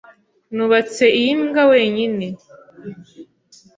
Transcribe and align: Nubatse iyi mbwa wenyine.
Nubatse 0.55 1.05
iyi 1.19 1.31
mbwa 1.41 1.63
wenyine. 1.71 2.27